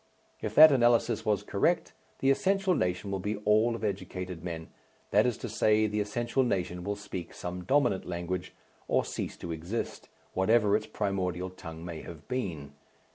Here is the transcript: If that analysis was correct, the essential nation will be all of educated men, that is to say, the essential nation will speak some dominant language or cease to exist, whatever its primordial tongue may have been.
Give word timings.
If 0.41 0.55
that 0.55 0.71
analysis 0.71 1.25
was 1.25 1.43
correct, 1.43 1.93
the 2.21 2.31
essential 2.31 2.73
nation 2.73 3.11
will 3.11 3.19
be 3.19 3.37
all 3.45 3.75
of 3.75 3.83
educated 3.83 4.43
men, 4.43 4.69
that 5.11 5.27
is 5.27 5.37
to 5.37 5.47
say, 5.47 5.85
the 5.85 5.99
essential 5.99 6.41
nation 6.41 6.83
will 6.83 6.95
speak 6.95 7.35
some 7.35 7.65
dominant 7.65 8.07
language 8.07 8.55
or 8.87 9.05
cease 9.05 9.37
to 9.37 9.51
exist, 9.51 10.09
whatever 10.33 10.75
its 10.75 10.87
primordial 10.87 11.51
tongue 11.51 11.85
may 11.85 12.01
have 12.01 12.27
been. 12.27 12.73